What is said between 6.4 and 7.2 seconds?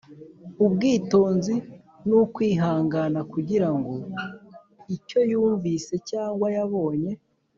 yabonye